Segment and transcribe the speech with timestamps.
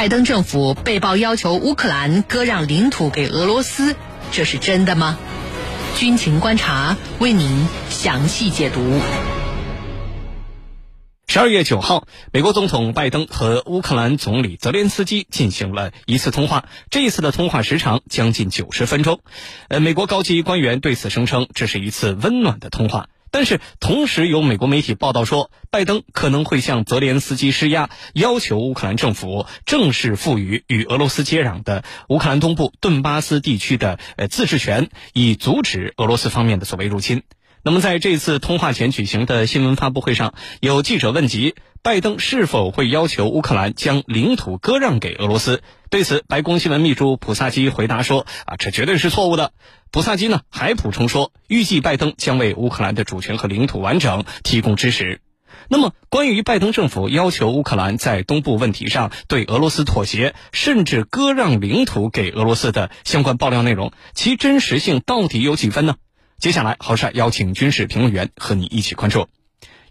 [0.00, 3.94] 拜登政府被曝要求乌克兰割让领土给俄罗斯，
[4.32, 5.18] 这是真的吗？
[5.94, 8.80] 军情观察为您详细解读。
[11.28, 16.64] 十二月九号，美国总统拜登和乌克兰总理泽连斯基进行了一次通话。
[16.88, 19.20] 这一次的通话时长将近九十分钟。
[19.68, 23.10] 呃，美国高级官员对此声称，这是一次温暖的通话。
[23.30, 37.22] 但是，同时有美国媒体报道说，拜登可能会向泽连斯基施压，要求乌克兰政府正式赋予与俄罗斯接壤的乌克兰东部顿巴斯地区的呃自治权，以阻止俄罗斯方面的所谓入侵。
[37.62, 45.62] 那么，在这次通话前举行的新闻发布会上，有记者问及拜登是否会要求乌克兰将领土割让给俄罗斯。
[45.90, 49.52] 对此，白宫新闻秘书普萨基回答说：“啊，这绝对是错误的。”
[49.92, 55.20] 普萨基呢还补充说，预计拜登将为乌克兰的主权和领土完整提供支持。
[55.68, 65.96] 那么，关于拜登政府要求乌克兰在东部问题上对俄罗斯妥协，甚至割让领土给俄罗斯的相关爆料内容，其真实性到底有几分呢？
[66.40, 69.26] 接下来，好帅邀请军事评论员和你一起关注。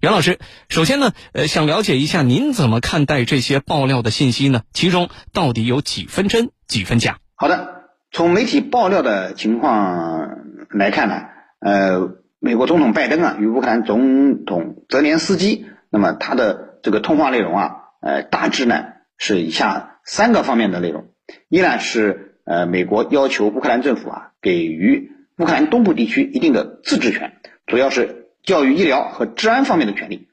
[0.02, 4.64] 袁老师，首先呢，呃，想了解一下您怎么看待这些爆料的信息呢？
[4.74, 7.20] 其中到底有几分真，几分假？
[7.36, 10.40] 好的，从媒体爆料的情况
[10.72, 11.22] 来看呢，
[11.60, 18.86] 呃，美国总统拜登啊与乌克兰总统泽连斯基，那么他的这个通话内容啊，呃，大致呢
[19.20, 21.10] 是以下三个方面的内容：
[21.48, 25.12] 一呢是呃，美国要求乌克兰政府啊给予。
[25.40, 30.28] 乌克兰东部地区一定的自治权，主要是教育、医疗和治安方面的权利。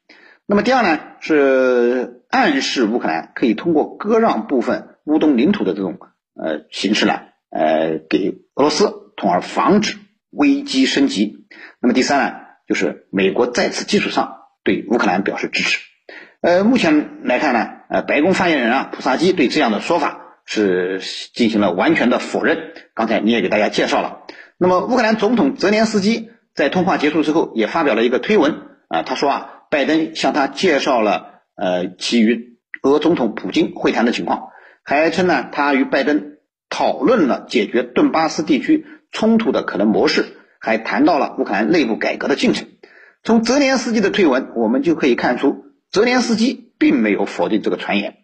[0.47, 5.97] 那么第二呢，是暗示乌克兰可以通过割让部分乌东领土的这种
[6.35, 9.97] 呃形式呢，呃给俄罗斯，从而防止
[10.31, 11.47] 危机升级。
[11.81, 15.79] 那么第三呢，就是美国在此基础上对乌克兰表示支持。
[16.41, 21.01] 呃，目前来看呢，呃，白宫发言人啊普萨基对这样的说法是
[21.33, 22.73] 进行了完全的否认。
[22.93, 24.23] 刚才你也给大家介绍了。
[24.59, 28.55] 那么，乌克兰总统泽连斯基在通话结束之后也发表了一个推文
[28.89, 34.49] 啊，他说啊，拜登向他介绍了呃其与俄总统普京会谈的情况，
[34.83, 36.37] 还称呢他与拜登
[36.71, 40.25] 讨论了解决顿巴斯地区冲突的可能模式，
[40.59, 42.67] 还谈到了乌克兰内部改革的进程。
[43.23, 48.19] 从泽连斯基的推文，我们就可以看出，泽连斯基并没有否定这个传言，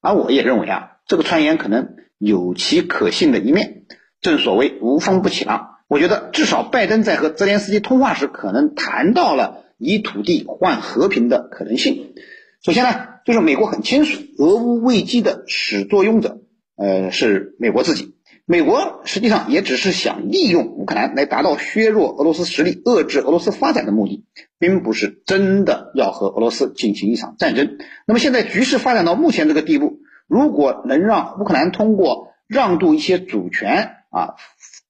[0.00, 3.84] 而我也认为啊，这个传言可能有其可信的一面。
[4.20, 5.75] 正所谓无风不起浪。
[5.88, 12.14] 我觉得至少拜登在和泽连斯基通话时，可能谈到了以土地换和平的可能性。
[12.62, 16.40] 首先呢，就是美国很清楚，俄乌危机的始作俑者，
[16.76, 18.14] 呃，是美国自己。
[18.48, 24.24] 美国实际上也只是想利用乌克兰来达到削弱俄罗斯实力、遏制俄罗斯发展的目的，
[24.58, 27.76] 并不是真的要和俄罗斯进行一场战争。
[28.06, 29.98] 那么现在局势发展到目前这个地步，
[30.28, 34.34] 如果能让乌克兰通过让渡一些主权啊。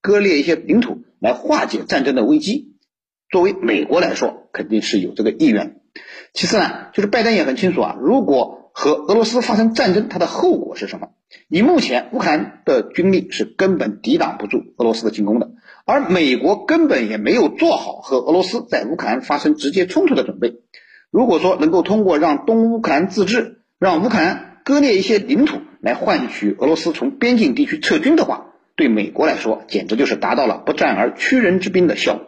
[0.01, 2.75] 割裂一些领土来化解战争的危机，
[3.31, 5.81] 作为美国来说，肯定是有这个意愿。
[6.33, 11.09] 其次呢，就是拜登也很清楚啊，如果和俄罗斯发生战争，它的后果是什么？
[11.49, 15.51] 以目前乌克兰的军力是根本抵挡不住俄罗斯的进攻的，
[15.85, 20.61] 而美国根本也没有做好和俄罗斯在乌克兰发生直接冲突的准备。
[21.11, 32.27] 如果说能够通过让东乌克兰自治，让乌克兰割裂一些领土来换取俄罗斯从边境地区撤军的话，对美国来说，简直就是达到了不战而屈人之兵的效果。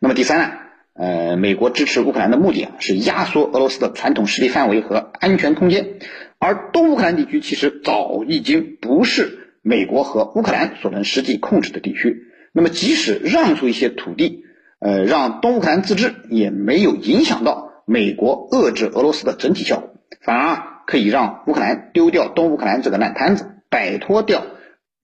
[0.00, 0.50] 那么第三呢？
[0.94, 6.00] 呃，美国支持乌克兰的目的啊，是压缩俄罗斯的传统势力范围和安全空间。
[6.40, 12.24] 而东乌克兰地区其实早已经不是美国和乌克兰所能实际控制的地区。
[12.52, 14.42] 那么即使让出一些土地，
[14.80, 19.90] 呃，让东乌克兰自治，也没有影响到美国遏制俄罗斯的整体效果，
[20.20, 24.44] 反而可以让乌克兰丢掉东乌克兰这个烂摊子，摆脱掉。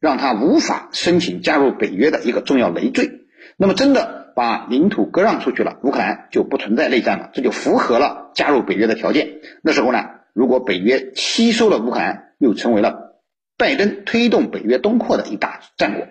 [0.05, 3.23] 让他无法申请加入北约的一个重要累赘。
[3.57, 9.37] 那么，真的把领土割让出去了，乌克兰就不存在内战了，这就符合了加入北约的条件。
[9.63, 10.05] 那时候呢，
[10.35, 13.15] 如果北约吸收了乌克兰，又成为了
[13.57, 16.07] 拜登推动北约东扩的一大战果。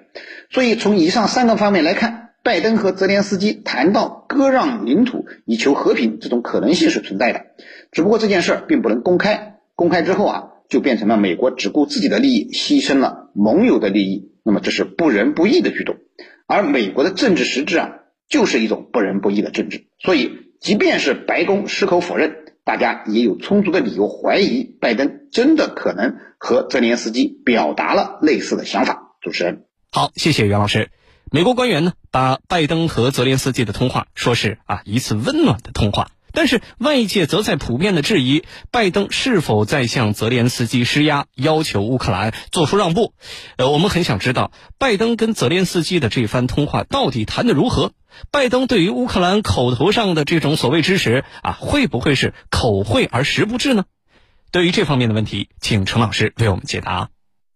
[0.50, 7.46] 所以，从以上三个方面来看，拜登和泽连斯基谈到割让领土以求和平，这种可能性是存在的。
[7.92, 10.50] 只不过这件事并不能公开，公开之后啊。
[10.74, 15.98] 就变成了美国只顾自己的利益，牺牲了盟友的利益，那么这是不仁不义的举动。
[16.48, 17.92] 而美国的政治实质啊，
[18.28, 19.86] 就是一种不仁不义的政治。
[20.00, 29.16] 所以，即便是白宫矢口否认，大家也有充足的理由怀疑，拜登真的可能和泽连斯基表达了类似的想法。
[29.22, 30.90] 主持人，好，谢谢袁老师。
[31.32, 36.10] 美国官员呢，把拜登和泽连斯基的通话说是啊一次温暖的通话。
[36.34, 43.14] 但是外界则在普遍的质疑，拜登是否在向泽连斯基施压，要求乌克兰做出让步。
[43.56, 47.94] 呃，我们很想知道，拜登跟泽连斯基的这番通话到底谈得如何？
[48.32, 53.86] 拜登对于乌克兰口头上的这种所谓支持啊，会不会是口惠而实不至呢？
[54.52, 57.10] 对于这方面的问题，请陈老师为我们解答。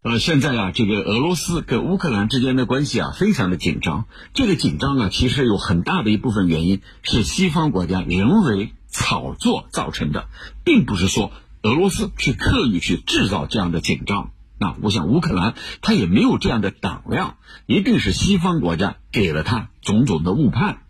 [0.09, 4.06] 呃，现在啊，这个俄罗斯跟乌克兰之间的关系啊，非常的紧张。
[4.33, 10.30] 这个紧张啊，其实有很大的一部分原因是西方国家人为炒作造成的，
[10.63, 14.31] 并不是说俄罗斯去刻意去制造这样的紧张。
[14.57, 20.83] 那我想乌克兰他也没有这样的胆量，一定是西方国家给了他种种的误判。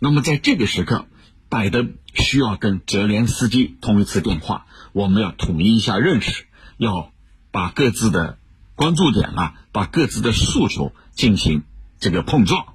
[0.00, 1.06] 那么在这个时刻，
[1.48, 6.46] 拜登需要跟泽连斯基通一次电话，我们要统一一下认识，
[6.76, 7.12] 要
[7.52, 8.36] 把各自的。
[8.78, 11.64] 关注点啊，把各自的诉求进行
[11.98, 12.74] 这个碰撞，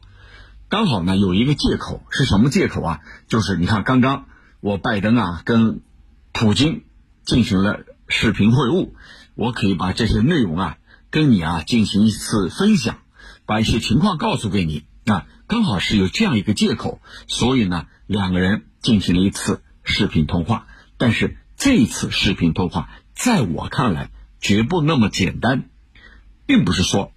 [0.67, 2.99] 刚好呢有一个借口是什么借口啊？
[3.29, 4.25] 就是你看刚刚
[4.59, 5.79] 我拜登啊跟
[6.33, 6.83] 普京
[7.23, 8.89] 进行了视频会晤，
[9.35, 10.77] 我可以把这些内容啊
[11.09, 12.97] 跟你啊进行一次分享，
[13.45, 20.67] 把一些情况告诉给你啊，刚好是有这样一个借口，所以呢两个人进行了一次视频通话，
[20.97, 24.11] 但是这一次视频通话在我看来
[24.41, 25.69] 绝不那么简单。
[26.45, 27.11] 并不是说，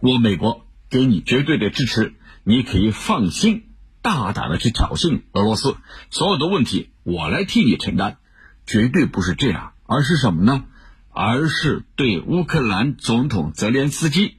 [0.00, 2.14] 我美国给你绝对的支持，
[2.44, 3.68] 你可以放心
[4.02, 5.76] 大胆的去挑衅俄罗斯，
[6.10, 8.18] 所有的问题我来替你承担，
[8.66, 10.64] 绝对不是这样，而是什么呢？
[11.12, 14.38] 而是对乌克兰总统泽连斯基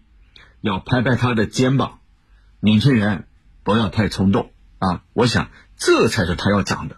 [0.62, 2.00] 要拍拍他的肩膀，
[2.62, 3.28] 年轻人
[3.64, 5.04] 不要太冲动啊！
[5.14, 6.98] 我想这才是他要讲的。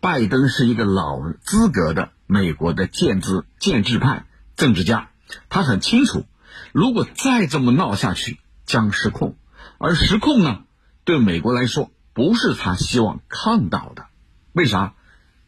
[0.00, 4.26] 拜登是一个老资格的美国的建制建制派
[4.56, 5.10] 政治家，
[5.48, 6.26] 他很清楚。
[6.72, 9.36] 如果再这么闹下去，将失控。
[9.78, 10.62] 而失控呢，
[11.04, 14.06] 对美国来说不是他希望看到的。
[14.52, 14.94] 为啥？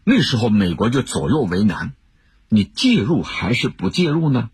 [0.03, 1.95] 那时候美国就左右为难，
[2.49, 4.51] 你介入还是不介入呢？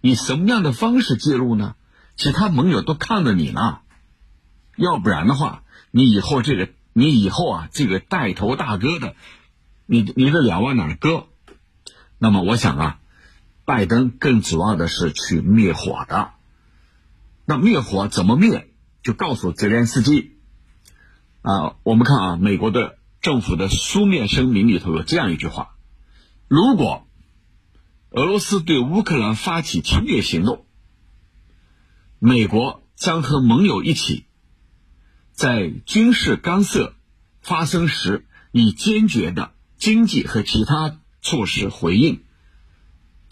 [0.00, 1.76] 以什么样的方式介入呢？
[2.16, 3.78] 其他盟友都看着你呢。
[4.76, 9.14] 要不然的话，你以后这个，你以后啊，这个带头大哥的，
[9.86, 11.26] 你你的两万哪搁？
[12.18, 13.00] 那么我想啊。
[13.64, 16.32] 拜登更主要的是去灭火的，
[17.46, 18.70] 那灭火怎么灭？
[19.02, 20.38] 就告诉泽连斯基
[21.42, 25.76] 啊，我们看啊，美国的政府的书面声明里头有这样一句话：
[26.48, 27.06] 如果
[28.10, 30.64] 俄罗斯对乌克兰发起侵略行动，
[32.18, 34.24] 美国将和盟友一起，
[35.32, 36.94] 在军事干涉
[37.42, 42.23] 发生时，以坚决的经济和其他措施回应。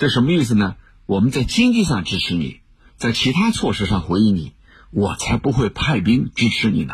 [0.03, 0.75] 这什么意思呢？
[1.07, 2.61] 我们在经济上支持你，
[2.97, 4.53] 在其他措施上回应你，
[4.91, 6.93] 我才不会派兵支持你呢。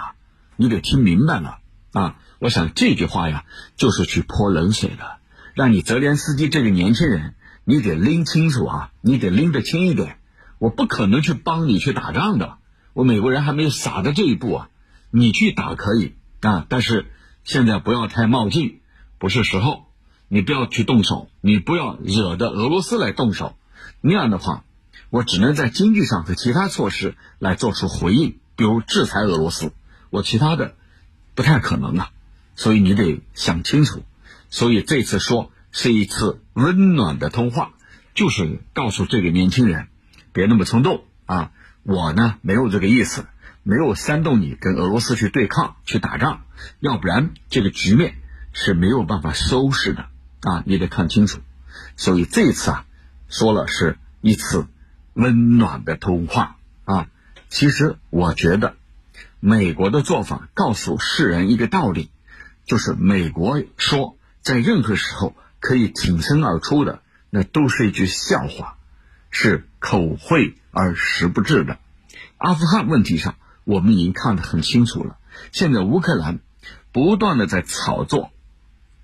[0.57, 1.61] 你得听明白了
[1.93, 2.17] 啊！
[2.39, 3.47] 我想这句话呀，
[3.79, 5.21] 就是去泼冷水的，
[5.55, 7.35] 让你泽连斯基这个年轻人，
[7.65, 10.19] 你得拎清楚啊，你得拎得清一点。
[10.59, 12.59] 我不可能去帮你去打仗的，
[12.93, 14.69] 我美国人还没有傻到这一步啊。
[15.11, 16.13] 你去打可以
[16.43, 17.07] 啊，但是
[17.43, 18.81] 现在不要太冒进，
[19.19, 19.88] 不是时候。
[20.29, 23.57] 你不要去动手，你不要惹得俄罗斯来动手，
[24.01, 24.65] 那样的话，
[25.11, 29.73] 我只能在经济上和其他措施来做出回应，比如制裁俄罗斯，
[30.11, 30.75] 我其他的
[31.35, 32.11] 不太可能啊，
[32.55, 34.03] 所以你得想清楚。
[34.51, 37.73] 所以这次说是一次温暖的通话，
[38.15, 39.89] 就是告诉这个年轻人，
[40.33, 41.53] 别那么冲动啊！
[41.85, 43.27] 我呢没有这个意思，
[43.63, 46.43] 没有煽动你跟俄罗斯去对抗、去打仗，
[46.81, 48.17] 要不然这个局面
[48.53, 50.07] 是没有办法收拾的。
[50.41, 51.41] 啊，你得看清楚，
[51.97, 52.87] 所以这次啊，
[53.29, 54.67] 说了是一次
[55.15, 57.09] 温暖的通话啊。
[57.49, 58.77] 其实我觉得，
[59.41, 62.11] 美国的做法告诉世人一个道理，
[62.67, 68.77] 就是美国说在任何时候可以挺身而出的，那都是一句笑话，
[69.31, 71.79] 是口惠而实不至的。
[72.37, 75.17] 阿富汗问题上，我们已经看得很清楚了。
[75.51, 76.39] 现在乌克兰
[76.93, 78.31] 不断的在炒作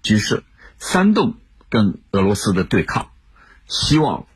[0.02, 0.44] 局势。
[0.78, 1.36] 煽动
[1.68, 3.10] 跟俄罗斯的对抗，
[3.66, 4.26] 希望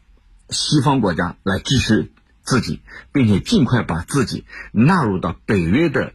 [0.49, 2.11] 西方国家来支持
[2.43, 2.81] 自己，
[3.13, 6.15] 并且尽快把自己纳入到北约的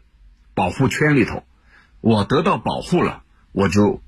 [0.54, 1.44] 保护圈里头。
[2.02, 4.02] 我得到保护了，我就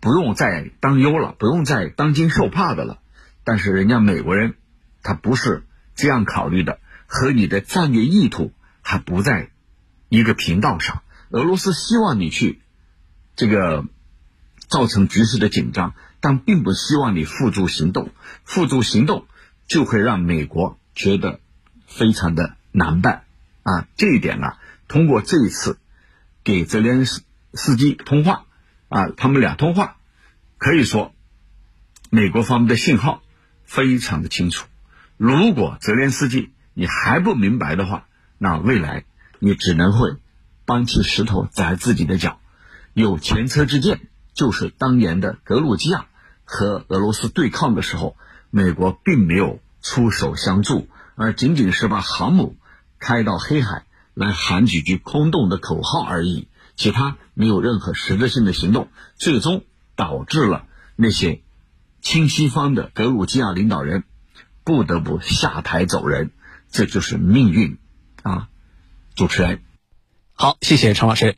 [0.00, 2.98] 不用再当忧了，不用再当惊受怕的了。
[3.42, 4.54] 但是人家美国人
[5.02, 5.64] 他不是
[5.94, 8.52] 这样考虑的，和你的战略意图
[8.82, 9.50] 还不在
[10.08, 11.02] 一个频道上。
[11.30, 12.60] 俄罗斯希望你去
[13.34, 13.84] 这个。
[14.68, 18.12] 造成局势的紧张，但并不希望你付诸行动。
[18.44, 19.26] 付诸行动
[19.66, 21.40] 就会让美国觉得
[21.86, 23.24] 非常的难办
[23.62, 23.88] 啊！
[23.96, 24.54] 这一点呢，
[24.86, 25.78] 通过这一次
[26.44, 28.44] 给泽连斯基通话，
[28.88, 29.96] 啊，他们俩通话，
[30.58, 31.14] 可以说，
[32.10, 33.22] 美国方面的信号
[33.64, 34.66] 非常的清楚。
[35.16, 38.06] 如果泽连斯基你还不明白的话，
[38.38, 39.04] 那未来
[39.38, 40.16] 你只能会
[40.64, 42.40] 搬起石头砸自己的脚。
[42.94, 44.00] 有前车之鉴，
[44.38, 46.06] 就是当年的格鲁吉亚
[46.44, 48.16] 和俄罗斯对抗的时候，
[48.50, 52.56] 美国并没有出手相助，而仅仅是把航母
[53.00, 59.64] 开到黑海来喊几句空洞的口号而已，其他没有任何实质性的行动，最终
[59.96, 61.42] 导致了那些
[62.00, 64.04] 亲西方的格鲁吉亚领导人
[64.62, 66.30] 不得不下台走人，
[66.70, 67.76] 这就是命运
[68.22, 68.48] 啊！
[69.16, 69.62] 主持人，
[70.32, 71.36] 好，谢谢陈老师。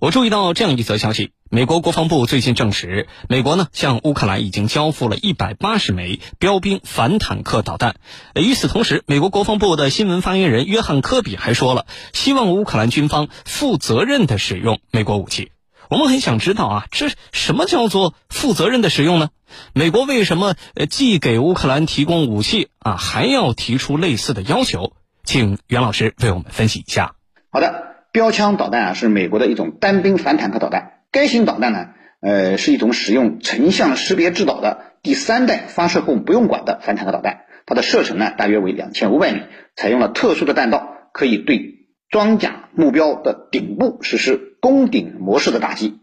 [0.00, 7.96] 我注意到这样一则消息：美国国防部最近证实，美国呢向乌克兰已经交付了一百八十枚标兵反坦克导弹。
[8.36, 15.50] 与此同时，美国国防部的新闻发言人约翰科比还说了，希望乌克兰军方负责任的使用美国武器。
[15.90, 19.30] 我们很想知道啊，这什么叫做负责任的使用呢？
[19.72, 20.54] 美国为什么
[20.88, 24.92] 既给乌克兰提供武器啊，还要提出类似的要求？
[25.24, 27.16] 请袁老师为我们分析一下。
[27.50, 27.87] 好的。
[28.12, 31.00] 标枪导弹啊，是美国的一种单兵反坦克导弹。
[31.10, 31.88] 该型导弹呢，
[32.20, 37.44] 呃，是一种使用成像识别制导的第三代发射后不用管的反坦克导弹。
[37.66, 39.42] 它的射程呢，大约为两千五百米，
[39.76, 45.98] 采用了特殊的弹道，可以对装甲目标的顶部实施攻顶模式的打击。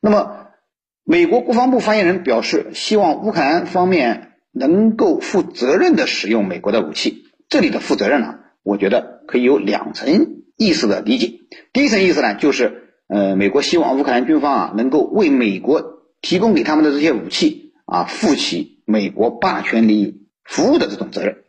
[0.00, 0.48] 那么，
[1.04, 7.24] 美国国防部发言人表示，希望乌克兰方面能够负责任的使用美国的武器。
[7.48, 10.42] 这里的负责任呢，我觉得可以有两层。
[10.56, 11.40] 意思的理解，
[11.72, 21.44] 第一层意思呢，就是呃，美国希望乌克兰军方啊，能够为美国提供给他们的这些武器啊，负起美国霸权利益服务的这种责任。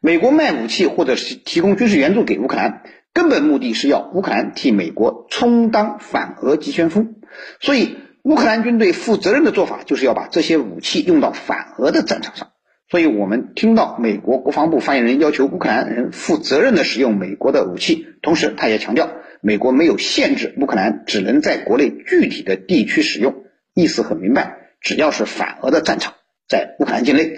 [0.00, 7.16] 美国卖武器或者是提供军事援助给乌克兰，根本目的是要乌克兰替美国充当反俄急先锋。
[7.60, 12.48] 所以，乌克兰军队负责任的做法，就是要把这些武器用到反俄的战场上。
[12.92, 19.08] 所以我们听到美国国防部发言人要求乌克兰人负责任的使用美国的武器，同时他也强调，
[19.40, 26.12] 美国没有限制乌克兰只能在国内具体的地区使用，意思很明白，只要是反俄的战场，
[26.46, 27.32] 在乌克兰境内，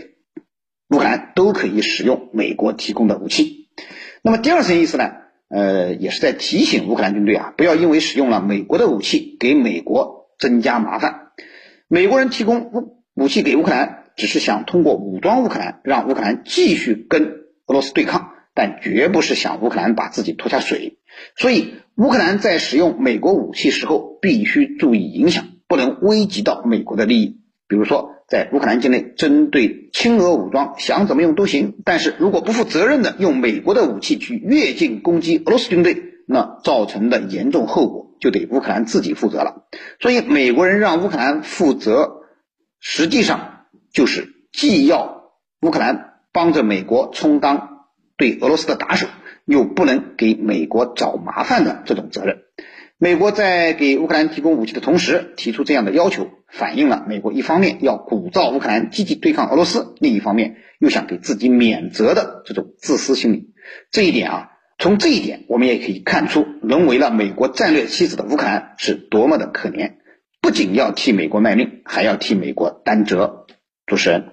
[0.91, 3.69] 乌克兰都可以使用美国提供的武器。
[4.23, 5.13] 那么第二层意思呢？
[5.51, 11.29] 呃，也是在提醒乌克兰军队啊，不要因为使用了美国的武器给美国增加麻烦。
[11.87, 14.01] 美国人提供武武器给乌克兰。
[14.17, 20.99] 只是想通过武装乌克兰，让乌克兰继续跟俄罗斯对抗，但绝不是想乌克兰把自己拖下水。
[21.37, 27.41] 所以，乌克兰在使用美国武器时候，必须注意影响，不能危及到美国的利益。
[27.67, 39.67] 比如说，在乌克兰境内针对亲俄武装，想怎么用都行，但是如果不负责任的用美国的武器去越境攻击俄罗斯军队，那造成的严重后果就得乌克兰自己负责了。
[40.01, 42.23] 所以，美国人让乌克兰负责，
[42.81, 43.54] 实际上。
[43.95, 45.31] 就是既要
[45.63, 47.87] 乌克兰帮着美国充当
[48.19, 49.07] 对俄罗斯的打手，
[49.47, 52.43] 又不能给美国找麻烦的这种责任。
[52.99, 63.55] 美国在给乌克兰提供武器的同时提出这样的要求，反映了美国一方面要鼓噪乌克兰积极对抗俄罗斯，另一方面又想给自己免责的这种自私心理。
[63.91, 69.95] 这一点啊，从这一点我们也可以看出，沦为了美国战略棋子的乌克兰是多么的可怜，
[70.41, 73.47] 不仅要替美国卖命，还要替美国担责。
[73.87, 74.33] 主持人，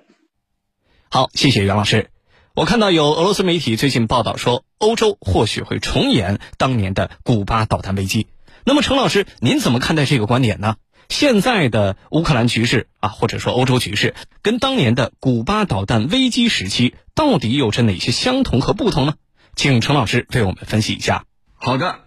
[1.09, 2.09] 好，谢谢袁老师。
[2.53, 8.27] 我看到有俄罗斯媒体最近报道说，欧洲或许会重演当年的古巴导弹危机。
[8.65, 10.77] 那么，程老师，您怎么看待这个观点呢？
[11.09, 19.15] 现在的乌克兰局势啊，或者说欧洲局势，跟当年的古巴导弹危机时期到底有着哪些相同和不同呢？
[19.57, 21.25] 请程老师为我们分析一下。
[21.55, 22.05] 好的，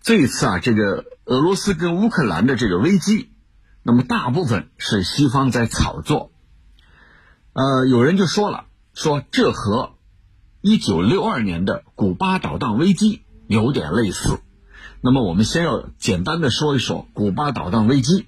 [0.00, 3.30] 这一次啊，这个俄罗斯跟乌克兰的这个危机，
[3.82, 6.31] 那么大部分是西方在炒作。
[7.54, 9.92] 呃，有人就说了，说这和
[10.62, 14.40] 一九六二年的古巴导弹危机有点类似。
[15.02, 18.26] 那么，我们先要简单的说一说古巴导弹危机。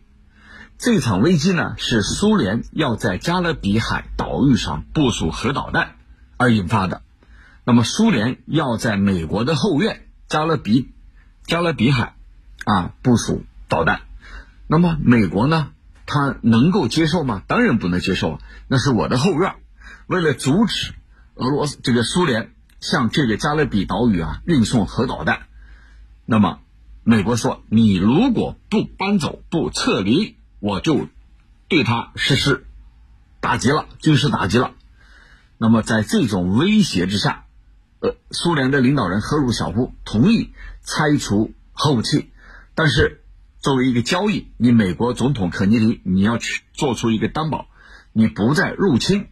[0.77, 5.97] 这场危机呢，是苏联要在加勒比海岛屿上部署核导弹
[6.37, 7.01] 而引发的。
[7.65, 10.93] 那么，苏联要在美国的后院加勒比
[11.47, 12.15] 加勒比海
[12.67, 14.03] 啊部署导弹。
[14.67, 15.71] 那么，美国呢？
[16.07, 17.43] 他能够接受吗？
[17.47, 19.55] 当然不能接受，那是我的后院。
[20.07, 20.93] 为了阻止
[21.35, 25.47] 俄罗斯这个苏联向这个加勒比岛屿啊运送核导弹，
[26.27, 26.61] 那么
[27.03, 31.09] 美国说：“你如果不搬走、不撤离，我就
[31.69, 32.67] 对他实施
[33.41, 34.73] 打击了，军事打击了。”
[35.57, 37.47] 那么在这种威胁之下，
[38.01, 42.31] 呃，苏联的领导人赫鲁晓夫同意拆除核武器，
[42.75, 43.23] 但是。
[43.65, 47.67] 作为一个交易，你美国总统肯尼迪你要去做出一个担保，
[48.13, 49.29] 你不再入侵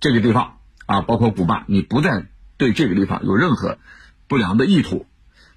[0.00, 3.78] 这个地方啊，包括古巴，你不再对这个地方有任何
[4.26, 5.06] 不良的意图，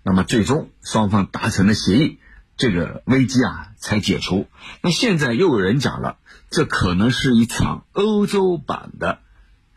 [0.04, 2.20] 那么最终双方达成了协议，
[2.58, 4.46] 这个危机啊才解除。
[4.84, 6.20] 那现在又有人讲了，
[6.52, 9.18] 这可能是一场欧洲版的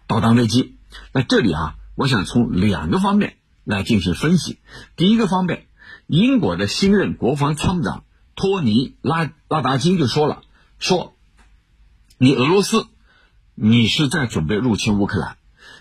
[0.06, 0.76] 导弹危机。
[1.14, 4.58] 那这里啊，我想从两个方面来进行分析。
[4.96, 5.64] 第一个方面，
[6.06, 10.42] 英国的新任国防参谋长托尼拉拉达金就说了，
[10.78, 11.16] 说
[12.18, 12.86] 你俄罗斯，
[13.54, 15.36] 你是在准备入侵乌克兰，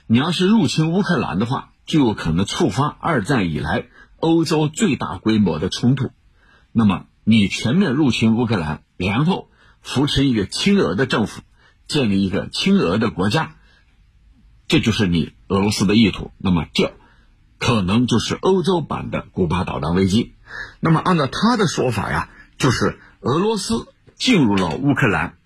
[0.08, 3.86] 你要是入侵乌克兰的话，就有可能触发二战以来
[4.18, 6.12] 欧洲最大规模的冲突。
[6.72, 9.50] 那么你全面入侵乌克兰，然后
[9.82, 11.42] 扶持一个亲俄的政府，
[11.88, 13.56] 建立一个亲俄的国家。
[14.68, 16.94] 这就是你俄罗斯的意图，那么这
[17.60, 20.34] 可能就是欧洲版的古巴导弹危机。
[20.80, 25.38] 那么按照他的说法呀，就是俄罗斯进入了乌克兰，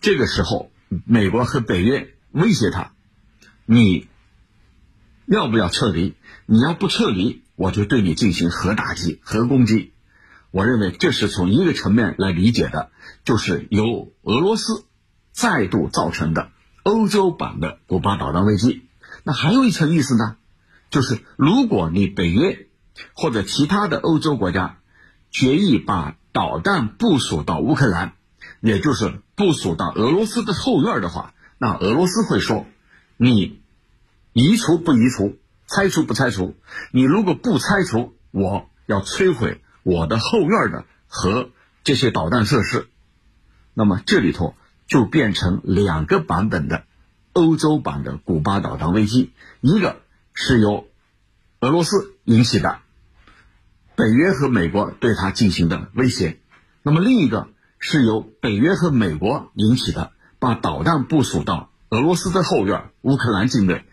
[0.00, 0.70] 这个时候
[1.04, 2.92] 美国和北约威胁他，
[3.64, 4.08] 你
[5.26, 6.14] 要不要撤离？
[6.46, 9.92] 你要不撤离，我就对你进行核打击、核攻击。
[10.50, 12.90] 我认为这是从一个层面来理解的，
[13.24, 14.84] 就是由俄罗斯
[15.30, 16.50] 再度造成的。
[16.82, 18.82] 欧洲版的古巴导弹危机，
[19.22, 20.36] 那还有一层意思呢，
[20.92, 22.68] 就是如果你北约
[23.14, 24.78] 或者其他的欧洲国家
[25.32, 28.12] 决意把导弹部署到乌克兰，
[28.60, 32.64] 也就是部署到俄罗斯的后院的话，那俄罗斯会说，
[33.16, 33.60] 你
[34.32, 36.54] 移除不移除，拆除不拆除？
[36.92, 41.50] 你如果不拆除，我要摧毁我的后院的和
[41.82, 42.86] 这些导弹设施。
[43.74, 44.54] 那么这里头。
[44.88, 46.84] 就变成两个版本的
[47.32, 49.32] 欧洲版的古巴导弹危机，
[49.62, 50.01] 一个
[50.34, 50.88] 是由
[51.60, 52.78] 俄罗斯引起的，
[53.94, 56.38] 北约和美国对它进行的威胁；
[56.82, 57.48] 那么另一个
[57.78, 63.84] 是由北约和美国引起的，把导弹部署到俄罗斯的后院乌克兰境内，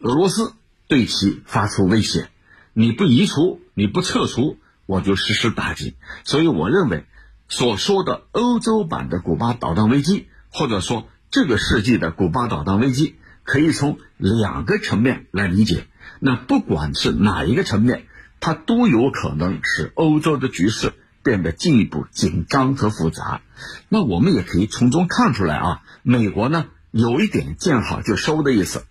[0.00, 0.54] 俄罗斯
[0.88, 2.28] 对其发出威胁：
[2.72, 5.96] 你不移除，你不撤除，我就实施打击。
[6.24, 7.06] 所以我认为
[7.48, 10.28] 所说的欧洲版的古巴导弹危机。
[10.56, 15.86] 或者说，这个世纪的古巴导弹危机可以从两个层面来理解。
[16.18, 18.06] 那不管是哪一个层面，
[18.40, 23.42] 它都有可能使欧洲的局势变得进一步紧张和复杂。
[23.88, 28.84] 那我们也可以从中看出来啊，美国呢有一点见好就收的意思，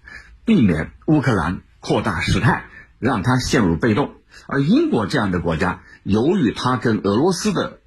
[0.45, 2.65] 避免乌克兰扩大事态，
[2.99, 4.13] 让它陷入被动。
[4.47, 7.79] 而英国这样的国家，由于它跟俄罗斯的。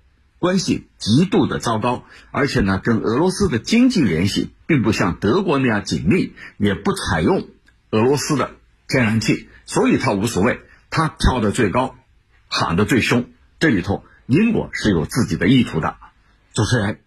[0.46, 7.48] 关系极度的糟糕，而且呢，跟俄罗斯的经济联系并不像德国那样紧密，也不采用
[7.90, 8.52] 俄罗斯的
[8.87, 11.96] 天然气，所以他无所谓，他跳得最高，
[12.46, 13.28] 喊得最凶。
[13.59, 15.96] 这里头，英国是有自己的意图的。
[16.54, 17.00] 主持人。